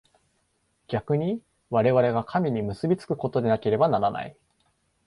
[0.87, 4.35] 逆に我々が神に結び附くことでなければならない。